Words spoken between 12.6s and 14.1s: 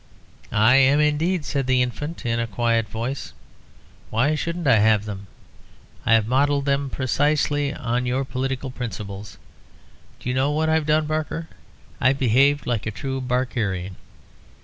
like a true Barkerian.